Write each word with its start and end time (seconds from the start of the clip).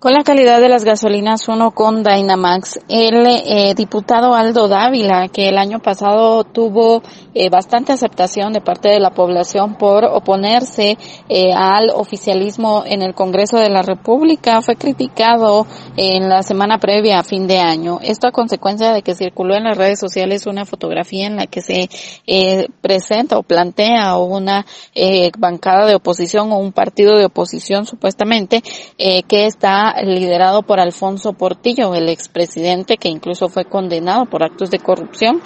Con 0.00 0.14
la 0.14 0.24
calidad 0.24 0.62
de 0.62 0.70
las 0.70 0.82
gasolinas 0.82 1.46
uno 1.48 1.72
con 1.72 2.02
Dynamax, 2.02 2.80
el 2.88 3.26
eh, 3.26 3.74
diputado 3.76 4.34
Aldo 4.34 4.66
Dávila, 4.66 5.28
que 5.28 5.50
el 5.50 5.58
año 5.58 5.80
pasado 5.80 6.42
tuvo 6.42 7.02
eh, 7.34 7.50
bastante 7.50 7.92
aceptación 7.92 8.54
de 8.54 8.62
parte 8.62 8.88
de 8.88 8.98
la 8.98 9.10
población 9.10 9.74
por 9.74 10.06
oponerse 10.06 10.96
eh, 11.28 11.52
al 11.54 11.90
oficialismo 11.90 12.82
en 12.86 13.02
el 13.02 13.12
Congreso 13.12 13.58
de 13.58 13.68
la 13.68 13.82
República, 13.82 14.62
fue 14.62 14.76
criticado 14.76 15.66
en 15.98 16.30
la 16.30 16.42
semana 16.44 16.78
previa 16.78 17.18
a 17.18 17.22
fin 17.22 17.46
de 17.46 17.58
año. 17.58 17.98
Esto 18.00 18.26
a 18.26 18.32
consecuencia 18.32 18.94
de 18.94 19.02
que 19.02 19.14
circuló 19.14 19.54
en 19.54 19.64
las 19.64 19.76
redes 19.76 20.00
sociales 20.00 20.46
una 20.46 20.64
fotografía 20.64 21.26
en 21.26 21.36
la 21.36 21.46
que 21.46 21.60
se 21.60 21.90
presenta 22.80 23.36
o 23.36 23.42
plantea 23.42 24.16
una 24.16 24.64
bancada 25.38 25.84
de 25.84 25.96
oposición 25.96 26.52
o 26.52 26.56
un 26.56 26.72
partido 26.72 27.18
de 27.18 27.26
oposición 27.26 27.84
supuestamente 27.84 28.62
que 28.96 29.44
está 29.44 29.89
liderado 30.02 30.62
por 30.62 30.80
Alfonso 30.80 31.32
Portillo, 31.32 31.94
el 31.94 32.08
expresidente 32.08 32.96
que 32.96 33.08
incluso 33.08 33.48
fue 33.48 33.64
condenado 33.64 34.26
por 34.26 34.42
actos 34.42 34.70
de 34.70 34.78
corrupción. 34.78 35.42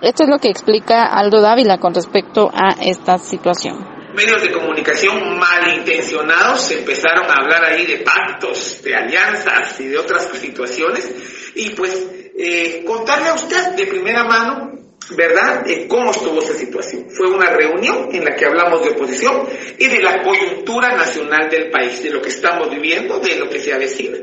Esto 0.00 0.24
es 0.24 0.28
lo 0.28 0.38
que 0.38 0.48
explica 0.48 1.04
Aldo 1.04 1.40
Dávila 1.40 1.78
con 1.78 1.94
respecto 1.94 2.50
a 2.52 2.76
esta 2.80 3.18
situación. 3.18 3.98
Medios 4.14 4.42
de 4.42 4.52
comunicación 4.52 5.38
malintencionados 5.38 6.70
empezaron 6.70 7.30
a 7.30 7.34
hablar 7.34 7.64
ahí 7.64 7.86
de 7.86 7.98
pactos, 7.98 8.82
de 8.82 8.94
alianzas 8.94 9.78
y 9.80 9.88
de 9.88 9.98
otras 9.98 10.28
situaciones. 10.34 11.52
Y 11.54 11.70
pues 11.70 12.06
eh, 12.38 12.84
contarle 12.86 13.28
a 13.28 13.34
usted 13.34 13.74
de 13.74 13.86
primera 13.86 14.24
mano 14.24 14.78
¿verdad?, 15.16 15.64
cómo 15.88 16.10
estuvo 16.10 16.38
esa 16.40 16.54
situación. 16.54 17.06
Fue 17.10 17.28
una 17.28 17.50
reunión 17.50 18.08
en 18.12 18.24
la 18.24 18.34
que 18.34 18.44
hablamos 18.44 18.82
de 18.82 18.90
oposición 18.90 19.46
y 19.78 19.86
de 19.86 20.02
la 20.02 20.22
coyuntura 20.22 20.94
nacional 20.96 21.48
del 21.50 21.70
país, 21.70 22.02
de 22.02 22.10
lo 22.10 22.20
que 22.20 22.28
estamos 22.28 22.70
viviendo, 22.70 23.18
de 23.18 23.37
se 23.68 23.74
avecina, 23.74 24.18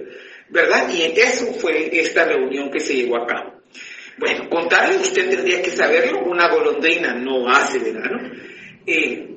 ¿verdad? 0.50 0.90
Y 0.90 1.04
eso 1.20 1.54
fue 1.54 1.90
esta 2.00 2.26
reunión 2.26 2.72
que 2.72 2.80
se 2.80 2.96
llevó 2.96 3.18
a 3.18 3.28
cabo. 3.28 3.62
Bueno, 4.18 4.50
contarle, 4.50 4.98
usted 4.98 5.30
tendría 5.30 5.62
que 5.62 5.72
saberlo, 5.72 6.24
una 6.24 6.50
golondrina 6.50 7.14
no 7.14 7.50
hace 7.50 7.80
verano. 7.80 8.32
Eh, 8.88 9.30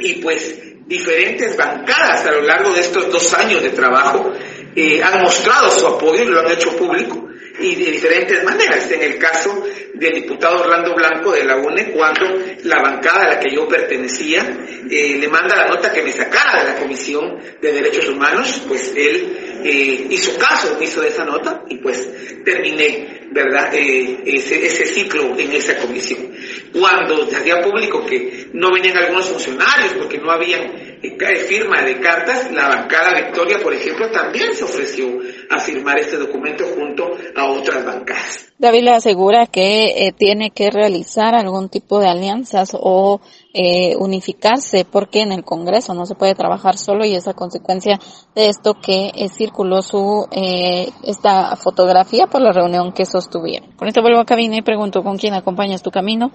y 0.00 0.14
pues 0.14 0.60
diferentes 0.86 1.56
bancadas 1.56 2.26
a 2.26 2.32
lo 2.32 2.42
largo 2.42 2.72
de 2.72 2.80
estos 2.80 3.10
dos 3.10 3.32
años 3.34 3.62
de 3.62 3.70
trabajo 3.70 4.32
eh, 4.74 5.02
han 5.02 5.22
mostrado 5.22 5.70
su 5.70 5.86
apoyo 5.86 6.24
y 6.24 6.26
lo 6.26 6.40
han 6.40 6.50
hecho 6.50 6.76
público 6.76 7.28
y 7.58 7.74
de 7.76 7.90
diferentes 7.92 8.42
maneras. 8.44 8.90
En 8.90 9.02
el 9.02 9.18
caso 9.18 9.64
del 9.94 10.14
diputado 10.14 10.60
Orlando 10.60 10.94
Blanco 10.94 11.32
de 11.32 11.44
la 11.44 11.56
UNE, 11.56 11.92
cuando 11.92 12.26
la 12.64 12.82
bancada 12.82 13.24
a 13.24 13.28
la 13.34 13.40
que 13.40 13.54
yo 13.54 13.68
pertenecía 13.68 14.42
eh, 14.90 15.16
le 15.18 15.28
manda 15.28 15.56
la 15.56 15.68
nota 15.68 15.92
que 15.92 16.02
me 16.02 16.12
sacara 16.12 16.64
de 16.64 16.70
la 16.72 16.76
Comisión 16.76 17.38
de 17.60 17.72
Derechos 17.72 18.08
Humanos, 18.08 18.62
pues 18.66 18.92
él 18.96 19.60
eh, 19.64 20.06
hizo 20.10 20.36
caso, 20.38 20.76
hizo 20.80 21.00
de 21.00 21.08
esa 21.08 21.24
nota 21.24 21.62
y 21.68 21.78
pues 21.78 22.10
terminé 22.44 23.24
¿verdad? 23.34 23.74
Eh, 23.74 24.20
ese, 24.24 24.64
ese, 24.64 24.86
ciclo 24.86 25.36
en 25.36 25.52
esa 25.52 25.76
comisión. 25.76 26.30
Cuando 26.72 27.28
se 27.28 27.36
hacía 27.36 27.60
público 27.60 28.06
que 28.06 28.46
no 28.52 28.72
venían 28.72 28.96
algunos 28.96 29.28
funcionarios 29.28 29.94
porque 29.94 30.18
no 30.18 30.30
había 30.30 30.58
eh, 30.58 31.36
firma 31.48 31.82
de 31.82 31.98
cartas, 31.98 32.52
la 32.52 32.68
bancada 32.68 33.20
Victoria, 33.20 33.58
por 33.58 33.74
ejemplo, 33.74 34.08
también 34.10 34.54
se 34.54 34.64
ofreció 34.64 35.18
a 35.50 35.58
firmar 35.58 35.98
este 35.98 36.16
documento 36.16 36.64
junto 36.64 37.03
a 37.36 37.50
otras 37.50 37.84
bancadas. 37.84 38.44
David 38.56 38.84
le 38.84 38.90
asegura 38.92 39.46
que 39.46 40.06
eh, 40.06 40.12
tiene 40.16 40.50
que 40.50 40.70
realizar 40.70 41.34
algún 41.34 41.68
tipo 41.68 41.98
de 41.98 42.08
alianzas 42.08 42.70
o 42.78 43.20
eh, 43.52 43.96
unificarse 43.98 44.84
porque 44.84 45.22
en 45.22 45.32
el 45.32 45.44
Congreso 45.44 45.92
no 45.92 46.06
se 46.06 46.14
puede 46.14 46.34
trabajar 46.34 46.78
solo 46.78 47.04
y 47.04 47.14
es 47.14 47.26
a 47.26 47.34
consecuencia 47.34 47.98
de 48.34 48.48
esto 48.48 48.74
que 48.80 49.10
eh, 49.14 49.28
circuló 49.28 49.82
su 49.82 50.26
esta 51.02 51.56
fotografía 51.56 52.26
por 52.26 52.40
la 52.40 52.52
reunión 52.52 52.92
que 52.92 53.04
sostuvieron. 53.04 53.72
Con 53.72 53.88
esto 53.88 54.02
vuelvo 54.02 54.20
a 54.20 54.24
cabina 54.24 54.56
y 54.56 54.62
pregunto 54.62 55.02
con 55.02 55.18
quién 55.18 55.34
acompañas 55.34 55.82
tu 55.82 55.90
camino. 55.90 56.30